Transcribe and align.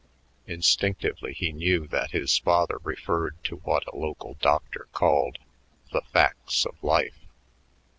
Instinctively 0.47 1.31
he 1.31 1.51
knew 1.51 1.85
that 1.85 2.09
his 2.09 2.35
father 2.39 2.79
referred 2.81 3.35
to 3.43 3.57
what 3.57 3.85
a 3.85 3.95
local 3.95 4.33
doctor 4.41 4.87
called 4.93 5.37
"the 5.91 6.01
facts 6.11 6.65
of 6.65 6.83
life." 6.83 7.27